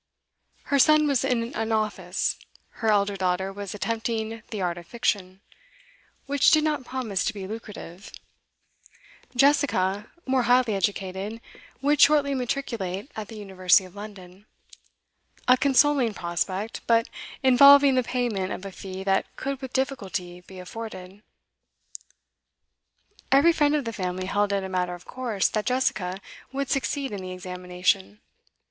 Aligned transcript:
Her 0.63 0.79
son 0.79 1.05
was 1.05 1.23
in 1.23 1.53
an 1.53 1.71
office;' 1.71 2.35
her 2.81 2.87
elder 2.89 3.15
daughter 3.15 3.53
was 3.53 3.75
attempting 3.75 4.41
the 4.49 4.59
art 4.59 4.79
of 4.79 4.87
fiction, 4.87 5.41
which 6.25 6.49
did 6.49 6.63
not 6.63 6.83
promise 6.85 7.23
to 7.23 7.33
be 7.35 7.45
lucrative; 7.45 8.11
Jessica, 9.35 10.09
more 10.25 10.41
highly 10.49 10.73
educated, 10.73 11.39
would 11.83 12.01
shortly 12.01 12.33
matriculate 12.33 13.11
at 13.15 13.27
the 13.27 13.37
University 13.37 13.85
of 13.85 13.93
London 13.95 14.47
a 15.47 15.55
consoling 15.55 16.15
prospect, 16.15 16.81
but 16.87 17.07
involving 17.43 17.93
the 17.93 18.01
payment 18.01 18.51
of 18.51 18.65
a 18.65 18.71
fee 18.71 19.03
that 19.03 19.27
could 19.35 19.61
with 19.61 19.71
difficulty 19.71 20.41
be 20.47 20.57
afforded. 20.57 21.21
Every 23.31 23.53
friend 23.53 23.75
of 23.75 23.85
the 23.85 23.93
family 23.93 24.25
held 24.25 24.51
it 24.51 24.63
a 24.63 24.67
matter 24.67 24.95
of 24.95 25.05
course 25.05 25.47
that 25.49 25.67
Jessica 25.67 26.19
would 26.51 26.71
succeed 26.71 27.11
in 27.11 27.21
the 27.21 27.31
examination. 27.33 28.19